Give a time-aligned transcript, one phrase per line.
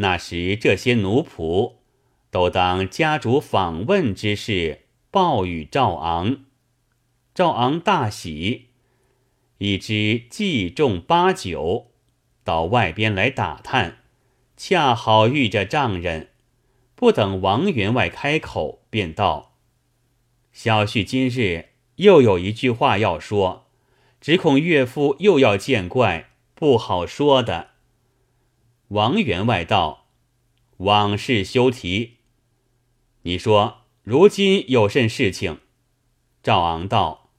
[0.00, 1.74] 那时这些奴仆
[2.30, 6.44] 都当家主访问之事报与赵昂。
[7.34, 8.68] 赵昂大喜，
[9.58, 11.88] 已知计中八九，
[12.44, 13.98] 到外边来打探，
[14.56, 16.28] 恰好遇着丈人，
[16.94, 19.56] 不等王员外开口，便道
[20.52, 23.66] ：“小婿今日又有一句话要说，
[24.20, 27.67] 只恐岳父又要见怪，不好说的。”
[28.88, 30.06] 王员外道
[30.78, 32.18] ：“往事休提。
[33.22, 35.60] 你说如今有甚事情？”
[36.42, 37.30] 赵昂道。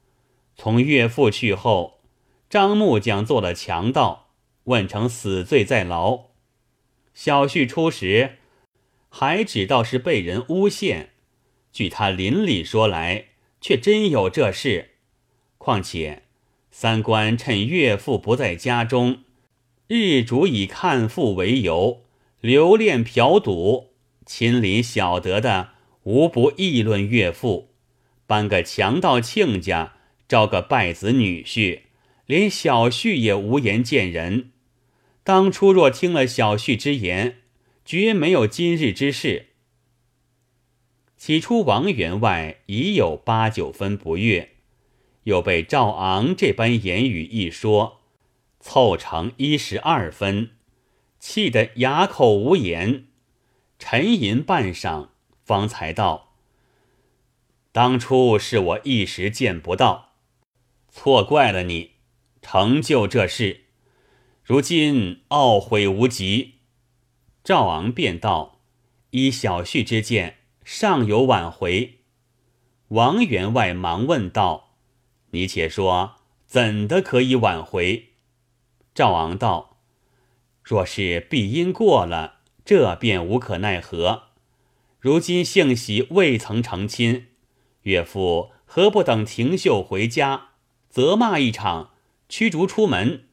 [0.55, 2.01] 从岳父去后，
[2.49, 4.31] 张木匠做了强盗，
[4.65, 6.25] 问成死罪在牢。
[7.13, 8.39] 小婿出时，
[9.07, 11.11] 还只道是被人诬陷。
[11.71, 13.27] 据他邻里说来，
[13.61, 14.91] 却真有这事。
[15.57, 16.23] 况且
[16.71, 19.23] 三官趁岳父不在家中，
[19.91, 22.03] 日主以看父为由，
[22.41, 23.89] 留恋嫖赌，
[24.23, 25.71] 亲邻晓得的，
[26.03, 27.72] 无不议论岳父，
[28.28, 29.95] 搬个强盗亲家。
[30.28, 31.80] 招个败子女婿，
[32.28, 34.52] 连小婿也无颜见人。
[35.23, 37.38] 当初若听了小婿之言，
[37.83, 39.47] 绝没有今日之事。
[41.17, 44.50] 起初王员外已有八九分不悦，
[45.23, 47.98] 又被赵昂这般言语一说，
[48.59, 50.52] 凑成一十二分，
[51.19, 53.05] 气得哑口无言。
[53.77, 55.09] 沉吟半晌，
[55.45, 56.33] 方才道
[57.71, 60.16] ：“当初是我一时见不到。”
[60.91, 61.91] 错怪了你，
[62.41, 63.66] 成就这事，
[64.43, 66.55] 如今懊悔无及。
[67.44, 68.59] 赵昂便道
[69.11, 71.99] ：“依小婿之见，尚有挽回。”
[72.89, 74.75] 王员外忙问道
[75.31, 78.08] ：“你且说，怎的可以挽回？”
[79.00, 79.78] 赵昂道
[80.61, 84.23] ：“若是必因过了，这便无可奈何。
[85.00, 87.28] 如今幸喜未曾成亲，
[87.83, 90.50] 岳父何不等廷秀回家？”
[90.91, 91.91] 责骂一场，
[92.28, 93.23] 驱逐出门，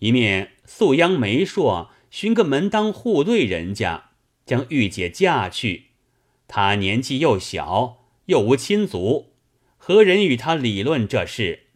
[0.00, 4.10] 一面素央媒妁寻个门当户对人家，
[4.44, 5.92] 将玉姐嫁去。
[6.46, 9.32] 他年纪又小，又无亲族，
[9.78, 11.68] 何人与他理论这事？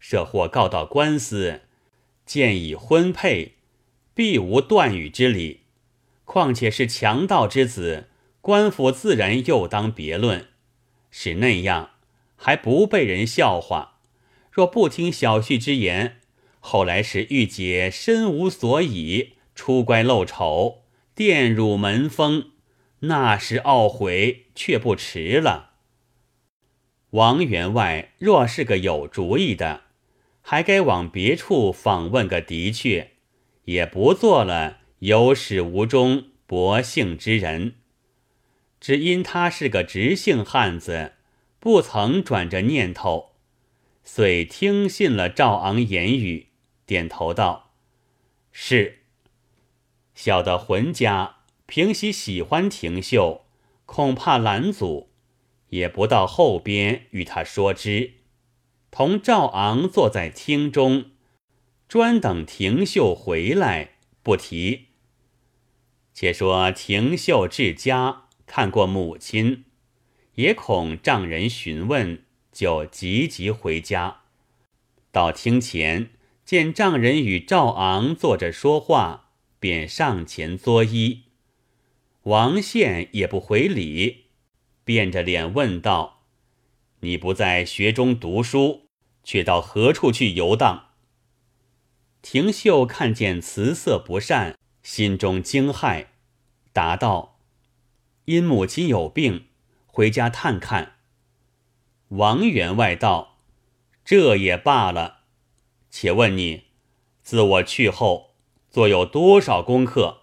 [0.00, 1.60] 设或告到官司，
[2.24, 3.54] 见已婚配，
[4.14, 5.60] 必无断语之理。
[6.24, 8.08] 况且是强盗之子，
[8.40, 10.48] 官府自然又当别论。
[11.10, 11.90] 是那样，
[12.36, 14.00] 还不被人笑话。
[14.50, 16.20] 若不听小婿之言，
[16.60, 20.82] 后来使玉姐身无所倚，出乖露丑，
[21.14, 22.52] 玷辱门风，
[23.00, 25.72] 那时懊悔却不迟了。
[27.10, 29.83] 王员外若是个有主意的，
[30.46, 33.12] 还该往别处访问个的确，
[33.64, 37.76] 也不做了有始无终薄幸之人。
[38.78, 41.12] 只因他是个直性汉子，
[41.58, 43.30] 不曾转着念头。
[44.02, 46.48] 遂听信了赵昂言语，
[46.84, 47.72] 点头道
[48.52, 48.98] ：“是。”
[50.14, 53.46] 小的浑家平喜喜欢廷秀，
[53.86, 55.08] 恐怕拦阻，
[55.70, 58.12] 也不到后边与他说之。
[58.96, 61.06] 同赵昂坐在厅中，
[61.88, 64.84] 专等廷秀回来，不提。
[66.12, 69.64] 且说廷秀至家看过母亲，
[70.36, 72.22] 也恐丈人询问。
[72.52, 74.20] 就急急回家，
[75.10, 76.10] 到厅前
[76.44, 81.22] 见丈人与赵昂坐着说话，便上前作揖。
[82.22, 84.26] 王宪也不回礼，
[84.84, 86.22] 变着脸问道
[87.02, 88.83] ：“你不在学中读书，
[89.24, 90.90] 却到何处去游荡？”
[92.22, 96.06] 廷秀看见辞色不善，心中惊骇，
[96.72, 97.40] 答道
[98.26, 99.48] ：“因母亲有病，
[99.86, 100.92] 回家探看。”
[102.08, 103.38] 王员外道
[104.04, 105.22] ：“这也罢了，
[105.90, 106.64] 且问你，
[107.22, 108.34] 自我去后，
[108.70, 110.22] 做有多少功课？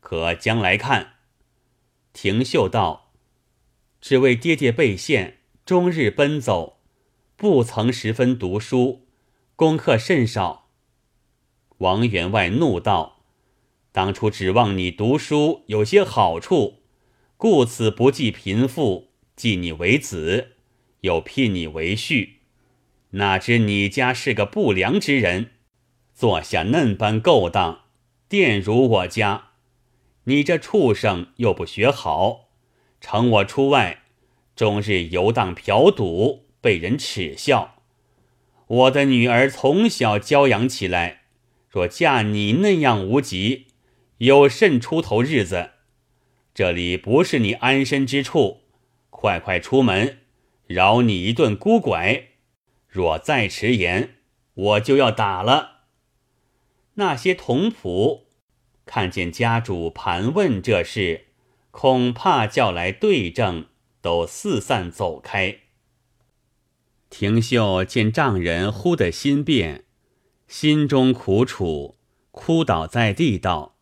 [0.00, 1.14] 可将来看。”
[2.14, 3.12] 廷秀道
[4.00, 6.75] ：“只为爹爹备陷，终日奔走，
[7.36, 9.06] 不曾十分读书，
[9.54, 10.70] 功课甚少。”
[11.78, 13.22] 王员外怒道
[13.92, 16.82] ：“当初指望你读书有些好处，
[17.36, 20.52] 故此不计贫富，记你为子。”
[21.02, 22.30] 又聘你为婿，
[23.10, 25.50] 哪知你家是个不良之人，
[26.14, 27.82] 做下嫩般勾当，
[28.28, 29.50] 玷辱我家。
[30.24, 32.48] 你这畜生又不学好，
[33.00, 34.02] 乘我出外，
[34.56, 37.76] 终日游荡嫖赌，被人耻笑。
[38.66, 41.20] 我的女儿从小娇养起来，
[41.70, 43.68] 若嫁你那样无极，
[44.18, 45.70] 有甚出头日子？
[46.52, 48.62] 这里不是你安身之处，
[49.10, 50.18] 快快出门，
[50.66, 52.30] 饶你一顿孤拐。
[52.88, 54.16] 若再迟延，
[54.54, 55.82] 我就要打了。
[56.94, 58.22] 那些童仆
[58.84, 61.26] 看见家主盘问这事，
[61.70, 63.66] 恐怕叫来对证，
[64.02, 65.58] 都四散走开。
[67.08, 69.84] 廷秀见丈人忽的心变，
[70.48, 71.96] 心中苦楚，
[72.30, 73.76] 哭倒在地道：“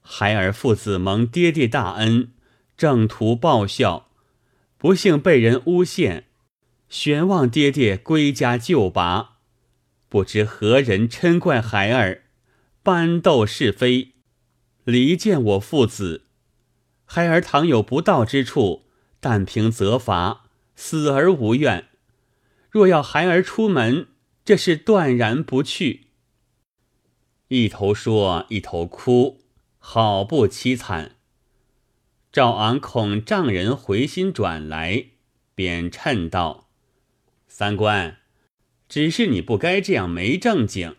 [0.00, 2.32] 孩儿父子蒙爹爹大恩，
[2.76, 4.10] 正图报效，
[4.78, 6.24] 不幸被人诬陷。”
[6.88, 9.38] 悬望爹爹归家救拔，
[10.08, 12.26] 不知何人嗔怪孩儿，
[12.84, 14.12] 搬斗是非，
[14.84, 16.26] 离间我父子。
[17.04, 18.84] 孩儿倘有不道之处，
[19.18, 20.45] 但凭责罚，
[20.76, 21.88] 死而无怨。
[22.70, 24.08] 若要孩儿出门，
[24.44, 26.08] 这是断然不去。
[27.48, 29.40] 一头说，一头哭，
[29.78, 31.16] 好不凄惨。
[32.30, 35.06] 赵昂恐丈人回心转来，
[35.54, 36.68] 便嗔道。
[37.48, 38.18] 三官，
[38.88, 40.96] 只是你不该这样没正经，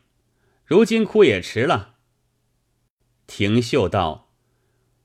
[0.65, 1.95] 如今哭也迟了。
[3.27, 4.31] 廷秀道：“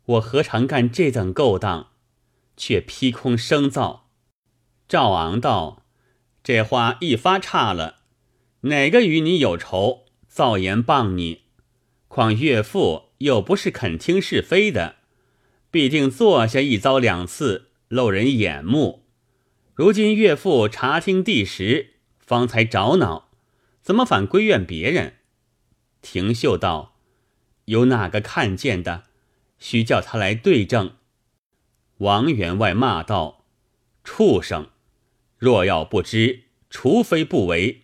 [0.07, 1.91] 我何尝干这等勾当，
[2.57, 4.02] 却劈空生造。”
[4.93, 5.85] 赵昂道
[6.45, 8.01] ：“这话一发差了，
[8.61, 11.45] 哪个与你有仇，造言谤你？
[12.09, 14.97] 况岳父又不是肯听是非的，
[15.71, 19.07] 必定坐下一遭两次，漏人眼目。”
[19.73, 23.31] 如今岳父查听第时，方才着恼，
[23.81, 25.15] 怎么反归怨别人？
[26.03, 26.99] 廷秀道
[27.65, 29.05] ：“有哪个看见的？
[29.59, 30.97] 须叫他来对证。”
[31.97, 33.47] 王员外骂道
[34.05, 34.69] ：“畜生！
[35.43, 37.83] 若要不知，除非不为。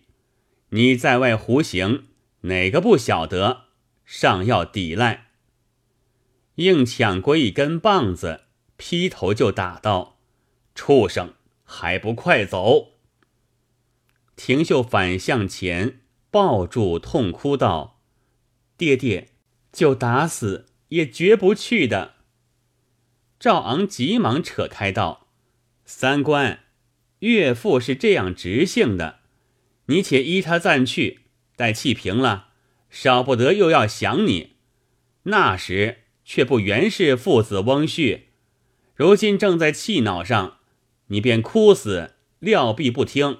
[0.69, 2.05] 你在外胡行，
[2.43, 3.65] 哪个不晓得？
[4.05, 5.25] 尚要抵赖？”
[6.55, 8.45] 硬抢过一根棒子，
[8.77, 10.19] 劈头就打道
[10.73, 11.33] ：“畜生！”
[11.71, 12.93] 还不快走！
[14.37, 15.99] 廷秀反向前
[16.31, 17.99] 抱住，痛哭道
[18.77, 19.31] ：“爹爹，
[19.73, 22.13] 就打死也绝不去的。”
[23.37, 25.27] 赵昂急忙扯开道
[25.83, 26.61] ：“三官，
[27.19, 29.19] 岳父是这样直性的，
[29.87, 31.21] 你且依他暂去，
[31.55, 32.49] 待气平了，
[32.89, 34.53] 少不得又要想你。
[35.23, 38.21] 那时却不原是父子翁婿，
[38.95, 40.57] 如今正在气恼上。”
[41.11, 43.39] 你便哭死，料必不听。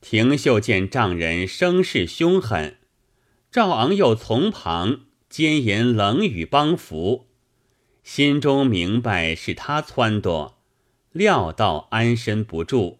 [0.00, 2.78] 廷秀见丈人声势凶狠，
[3.52, 7.28] 赵昂又从旁奸言冷语帮扶，
[8.02, 10.54] 心中明白是他撺掇，
[11.16, 12.98] 料到安身不住，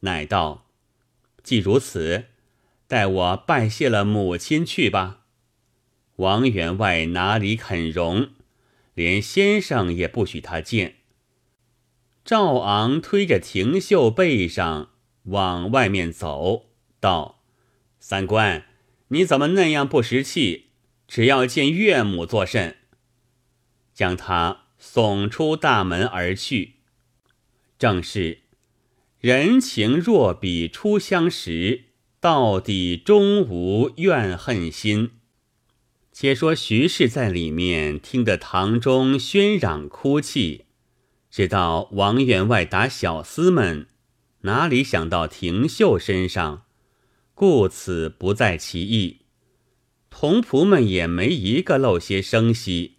[0.00, 0.66] 乃道
[1.42, 2.26] ：“既如此，
[2.86, 5.24] 待我拜谢了母亲去吧。”
[6.16, 8.30] 王员外哪里肯容，
[8.94, 10.96] 连先生也不许他见。
[12.24, 14.90] 赵昂推着廷秀背上
[15.24, 16.66] 往外面走，
[17.00, 17.42] 道
[18.00, 18.64] ：“三官，
[19.08, 20.66] 你怎么那样不识气？
[21.06, 22.76] 只要见岳母作甚？”
[23.94, 26.77] 将他送出大门而去。
[27.78, 28.38] 正是
[29.20, 31.84] 人情若比初相识，
[32.20, 35.10] 到底终无怨恨心。
[36.12, 40.64] 且说徐氏在里面听得堂中喧嚷哭泣。
[41.30, 43.86] 直到王员外打小厮们，
[44.40, 46.64] 哪里想到廷秀身上，
[47.34, 49.18] 故此不在其意。
[50.10, 52.96] 童仆们也没一个露些声息。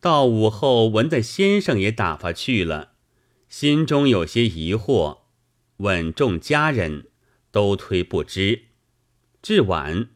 [0.00, 2.91] 到午后，闻得先生也打发去了，
[3.52, 5.18] 心中有些疑惑，
[5.76, 7.08] 问众家人，
[7.50, 8.62] 都推不知。
[9.42, 10.08] 至晚，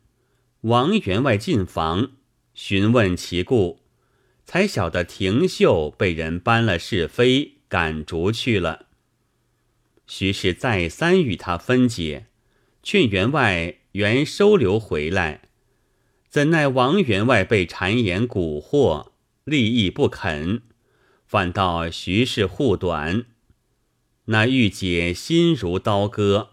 [0.63, 2.13] 王员外进房
[2.55, 3.81] 询问其故。
[4.47, 8.87] 才晓得廷秀被人搬了是非，赶逐去了。
[10.07, 12.29] 徐氏再三与他分解，
[12.83, 15.43] 劝员外原收留回来，
[16.31, 19.11] 怎奈王员外被谗言蛊惑，
[19.45, 20.63] 立意不肯，
[21.37, 23.27] 反倒徐氏护短。
[24.29, 26.53] 那玉姐心如刀割，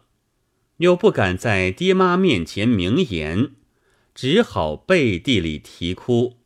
[0.76, 3.52] 又不敢在爹妈面前明言，
[4.14, 6.40] 只好背地里啼哭。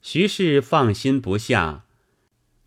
[0.00, 1.84] 徐氏放心不下，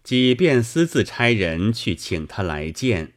[0.03, 3.13] 即便私自差人去请他来见。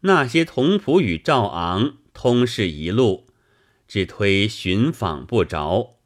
[0.00, 3.28] 那些童仆与赵昂通事一路，
[3.86, 6.00] 只推寻访不着。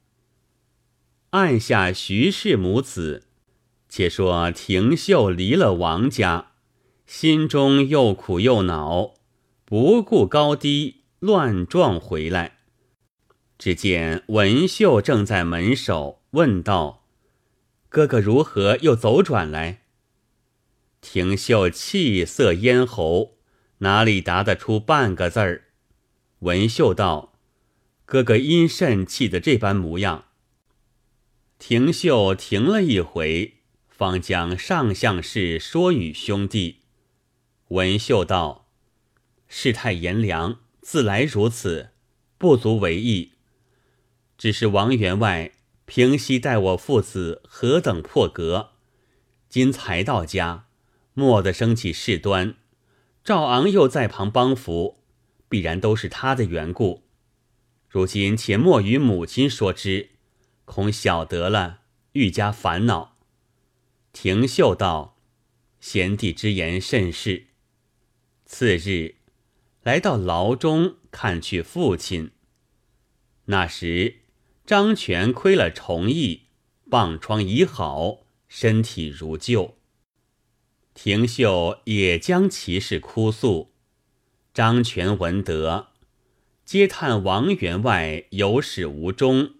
[1.30, 3.27] 按下徐氏母子，
[3.88, 6.52] 且说廷秀离了王家，
[7.06, 9.14] 心中又苦又恼，
[9.64, 12.58] 不顾高低，乱撞回来。
[13.58, 17.06] 只见文秀正在门首，问道
[17.88, 19.82] ：“哥哥如何又走转来？”
[21.00, 23.38] 廷秀气色咽喉，
[23.78, 25.64] 哪里答得出半个字儿？
[26.40, 27.32] 文秀道
[28.04, 30.26] ：“哥哥因甚气得这般模样？”
[31.58, 33.57] 廷秀停了一回，
[33.98, 36.82] 方将上相事说与兄弟。
[37.70, 38.68] 文秀道
[39.48, 41.90] ：“世态炎凉，自来如此，
[42.38, 43.32] 不足为意。
[44.38, 45.50] 只是王员外
[45.84, 48.70] 平息待我父子何等破格，
[49.48, 50.68] 今才到家，
[51.14, 52.54] 莫得生起事端，
[53.24, 55.00] 赵昂又在旁帮扶，
[55.48, 57.02] 必然都是他的缘故。
[57.88, 60.10] 如今且莫与母亲说之。”
[60.64, 61.80] 恐晓得了，
[62.12, 63.17] 愈加烦恼。
[64.20, 65.16] 廷秀道
[65.78, 67.46] ：“贤弟之言甚是。”
[68.44, 69.14] 次日，
[69.84, 72.32] 来到牢中看去父亲。
[73.44, 74.22] 那时
[74.66, 76.48] 张全亏了重义，
[76.90, 79.76] 棒疮已好，身体如旧。
[80.94, 83.72] 廷秀也将其事哭诉。
[84.52, 85.90] 张全闻得，
[86.66, 89.54] 嗟叹王员外有始无终。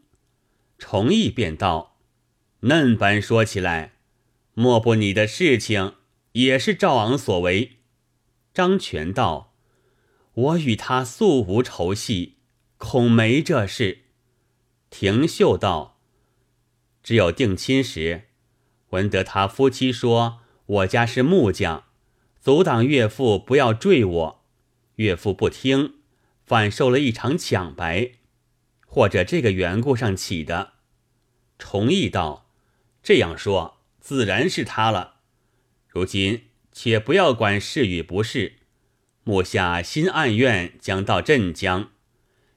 [0.77, 2.01] 重义便道
[2.67, 3.98] ：“嫩般说起来，
[4.59, 5.95] 莫不你的事情
[6.33, 7.79] 也是赵昂所为？”
[8.53, 9.55] 张全道
[10.35, 12.39] ：“我与他素无仇隙，
[12.77, 14.07] 恐没这事。”
[14.91, 16.01] 廷秀道
[17.05, 18.31] ：“只有定亲时，
[18.89, 21.85] 闻得他夫妻说我家是木匠，
[22.41, 24.45] 阻挡岳父不要坠我，
[24.97, 25.95] 岳父不听，
[26.45, 28.15] 反受了一场抢白。”
[28.85, 30.73] 或者这个缘故上起的，
[31.61, 32.51] 崇义道
[33.05, 33.78] ：“这样说，
[34.09, 35.17] 自然是他了。
[35.87, 38.55] 如今且不要管是与不是，
[39.23, 41.91] 目下新案院将到镇江，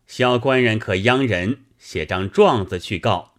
[0.08, 3.34] 小官人可央人写张状子去告，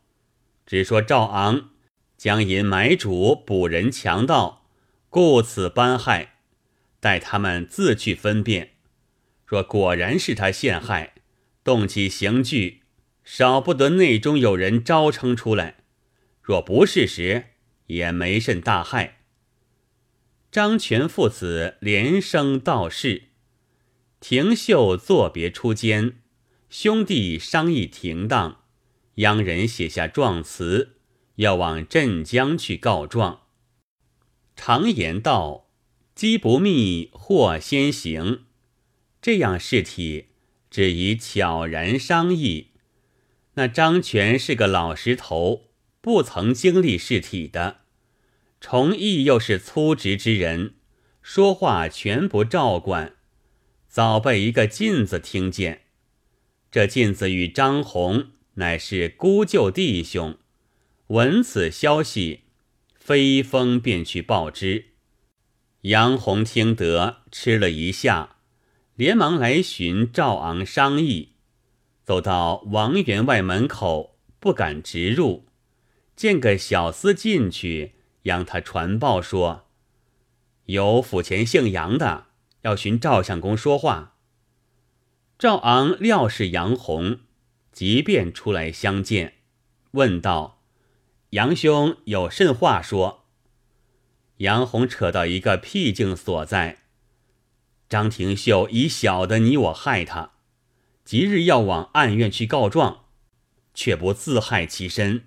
[0.66, 1.70] 只说赵昂
[2.18, 4.66] 将因买主捕人强盗，
[5.08, 6.34] 故此班害，
[7.00, 8.72] 待他们自去分辨。
[9.46, 11.14] 若果然是他陷害，
[11.64, 12.82] 动起刑具。”
[13.24, 15.76] 少不得内中有人招称出来，
[16.42, 17.51] 若不是时，
[17.86, 19.20] 也没甚大害。
[20.50, 23.24] 张全父子连声道是。
[24.20, 26.20] 廷秀作别出监，
[26.70, 28.62] 兄弟商议停当，
[29.16, 30.96] 央人写下状词，
[31.36, 33.40] 要往镇江去告状。
[34.54, 35.70] 常言道
[36.14, 38.44] ：“机不密，祸先行。”
[39.20, 40.26] 这样事体，
[40.70, 42.68] 只宜悄然商议。
[43.54, 45.71] 那张全是个老实头，
[46.02, 47.76] 不曾经历事体的；
[48.60, 50.74] 崇义又是粗直之人，
[51.22, 53.14] 说话全不照管，
[53.86, 55.82] 早被一个镜子听见。
[56.72, 60.36] 这镜子与张宏乃是姑舅弟兄，
[61.06, 62.40] 闻此消息，
[62.96, 64.86] 飞风便去报之。
[65.82, 68.38] 杨红听得，吃了一下，
[68.96, 71.34] 连忙来寻赵昂商议。
[72.02, 75.46] 走到王员外门口，不敢直入，
[76.14, 79.68] 见个小厮进去，让他传报说
[80.66, 82.26] ：“有府前姓杨的
[82.62, 84.16] 要寻赵相公说话。”
[85.38, 87.20] 赵昂料是杨洪，
[87.72, 89.34] 即便出来相见，
[89.92, 90.62] 问道
[91.30, 93.24] ：“杨兄有甚话说？”
[94.38, 96.82] 杨洪扯到一个僻静所在，
[97.88, 100.32] 张廷秀已晓得你我害他。
[101.04, 103.06] 即日要往案院去告状，
[103.74, 105.24] 却不自害其身。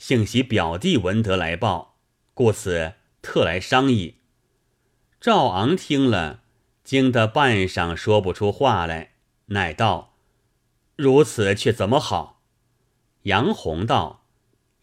[0.00, 1.98] 幸喜表弟闻得来报，
[2.32, 4.14] 故此特来商议。
[5.20, 6.40] 赵昂听了，
[6.82, 9.12] 惊得半晌说不出话来，
[9.48, 10.16] 乃道
[10.96, 12.40] ：“如此却怎么好？”
[13.24, 14.24] 杨洪道：“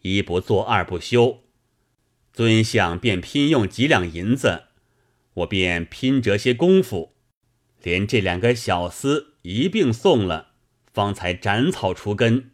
[0.02, 1.40] 一不做二不休，
[2.32, 4.66] 尊相便拼用几两银子，
[5.34, 7.16] 我便拼折些功夫，
[7.82, 10.52] 连这两个小厮。”一并送了，
[10.92, 12.52] 方才斩草除根。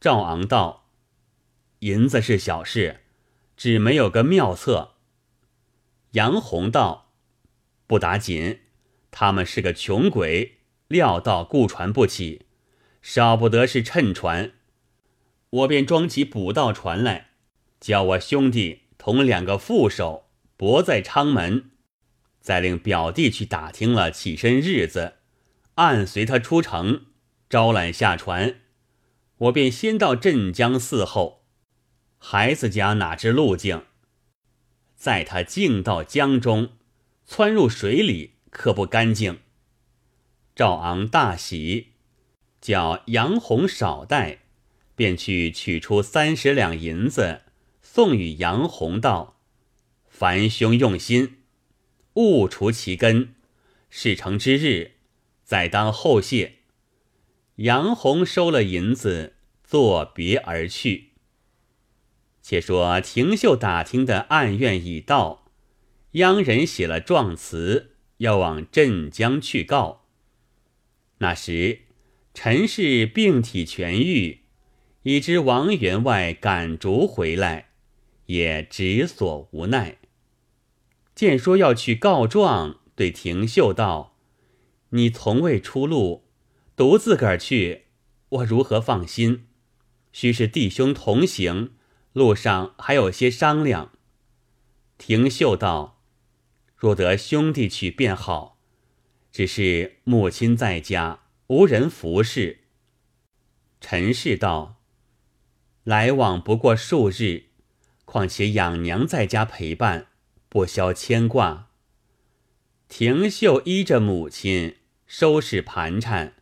[0.00, 0.79] 赵昂道
[1.80, 3.00] ：“银子是小事，
[3.56, 4.94] 只没有个妙策。”
[6.12, 7.12] 杨洪道
[7.86, 8.60] ：“不打紧，
[9.10, 10.58] 他们是个穷鬼，
[10.88, 12.46] 料到雇船不起，
[13.02, 14.52] 少不得是趁船。
[15.50, 17.30] 我便装起捕盗船来，
[17.80, 21.70] 叫我兄弟同两个副手泊在昌门，
[22.40, 25.14] 再令表弟去打听了起身日子。”
[25.76, 27.06] 暗随他出城，
[27.48, 28.56] 招揽下船，
[29.38, 31.39] 我便先到镇江伺候。
[32.22, 33.82] 孩子家哪知路径，
[34.94, 36.72] 在他径到江中，
[37.24, 39.40] 窜入水里，可不干净。
[40.54, 41.92] 赵昂大喜，
[42.60, 44.40] 叫杨洪少带，
[44.94, 47.40] 便去取出三十两银子，
[47.80, 49.40] 送与杨洪道
[50.06, 51.38] ：“凡兄用心，
[52.14, 53.34] 勿除其根。
[53.88, 54.92] 事成之日，
[55.42, 56.56] 再当后谢。”
[57.56, 61.09] 杨洪收了银子，作别而去。
[62.42, 65.46] 且说廷秀打听的案院已到，
[66.12, 70.06] 央人写了状词，要往镇江去告。
[71.18, 71.80] 那时
[72.32, 74.40] 陈氏病体痊愈，
[75.02, 77.70] 已知王员外赶逐回来，
[78.26, 79.98] 也只所无奈。
[81.14, 84.16] 见说要去告状，对廷秀道
[84.90, 86.24] ：“你从未出路，
[86.74, 87.82] 独自个儿去，
[88.30, 89.46] 我如何放心？
[90.12, 91.72] 须是弟兄同行。”
[92.12, 93.92] 路上还有些商量。
[94.98, 96.02] 廷秀道
[96.76, 98.58] ：“若得兄弟去便好，
[99.30, 102.64] 只是母亲在家，无人服侍。”
[103.80, 104.82] 陈氏道
[105.84, 107.44] ：“来往不过数日，
[108.04, 110.08] 况且养娘在家陪伴，
[110.48, 111.68] 不消牵挂。”
[112.88, 116.34] 廷秀依着母亲收拾盘缠，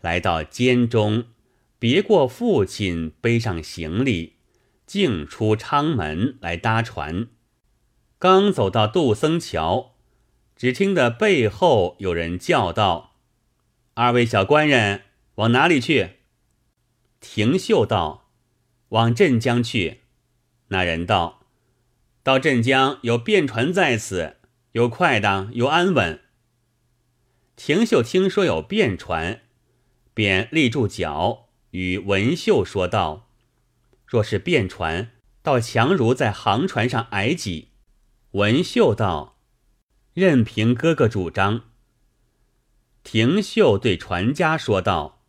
[0.00, 1.24] 来到监中，
[1.78, 4.31] 别过父亲，背上行李。
[4.92, 7.28] 径出昌门来搭船，
[8.18, 9.94] 刚走到杜僧桥，
[10.54, 13.14] 只听得背后有人叫道
[13.96, 15.04] ：“二位小官人，
[15.36, 16.16] 往哪里去？”
[17.20, 18.28] 廷秀道
[18.90, 20.02] ：“往镇江去。”
[20.68, 21.46] 那人道
[22.22, 24.36] ：“到镇江有便船在此，
[24.72, 26.20] 有快当，有安稳。”
[27.56, 29.40] 廷秀听说有便船，
[30.12, 33.30] 便立住脚，与文秀说道。
[34.12, 37.70] 若是便船，倒强如在航船上挨挤。
[38.32, 39.38] 文秀道
[40.12, 41.62] ：“任凭哥哥主张。”
[43.02, 45.24] 廷秀对船家说道：“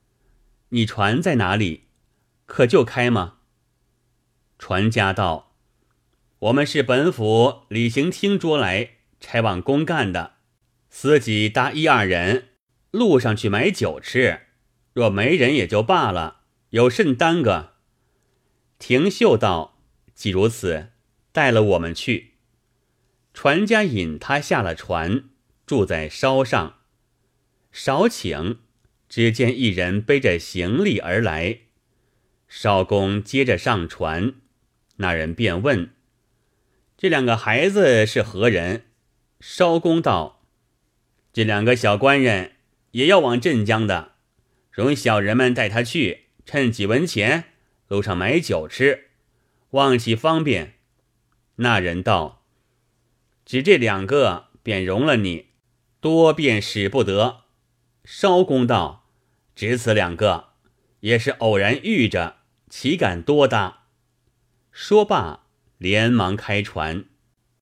[0.75, 1.85] 你船在哪里？
[2.45, 3.35] 可就开吗？”
[4.59, 5.55] 船家道
[6.39, 10.33] ：“我们是本府礼行厅捉来差往公干的，
[10.89, 12.49] 司机搭一二人，
[12.91, 14.47] 路上去买酒吃。
[14.91, 17.69] 若没人也就罢了，有甚耽搁？”
[18.85, 19.79] 廷秀道
[20.13, 20.89] ：“既如此，
[21.31, 22.33] 带了我们去。”
[23.33, 25.29] 船家引他下了船，
[25.65, 26.81] 住在梢上。
[27.71, 28.57] 少顷，
[29.07, 31.59] 只见一人背着行李而来。
[32.49, 34.33] 少公接着上船，
[34.97, 35.91] 那人便问
[36.97, 38.87] ：“这两个孩子是何人？”
[39.39, 40.45] 少公道
[41.31, 42.55] ：“这两个小官人
[42.91, 44.15] 也要往镇江的，
[44.69, 47.45] 容小人们带他去，趁几文钱。”
[47.93, 49.11] 路上买酒吃，
[49.69, 50.79] 望其方便。
[51.57, 52.43] 那人道
[53.45, 55.49] ：“只这两个，便容了你，
[55.99, 57.41] 多便使不得。”
[58.03, 59.07] 烧公道
[59.53, 60.53] ：“只此两个，
[61.01, 63.83] 也是偶然遇着，岂敢多搭？”
[64.73, 65.45] 说罢，
[65.77, 67.05] 连忙开船。